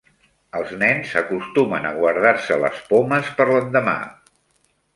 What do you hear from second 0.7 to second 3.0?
nens acostumen a guardar-se les